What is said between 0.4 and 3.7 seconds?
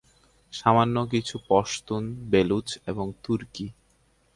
সামান্য কিছু পশতুন, বেলুচ এবং তুর্কী।